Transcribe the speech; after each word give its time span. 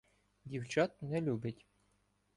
Дівчат 0.45 1.01
не 1.01 1.21
любить. 1.21 1.65